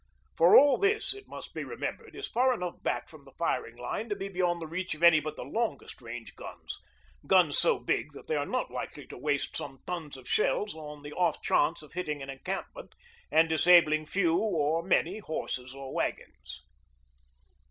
[0.35, 4.09] For all this, it must be remembered, is far enough back from the firing line
[4.09, 6.79] to be beyond the reach of any but the longest range guns
[7.27, 11.03] guns so big that they are not likely to waste some tons of shells on
[11.03, 12.95] the off chance of hitting an encampment
[13.29, 16.63] and disabling few or many horses or wagons.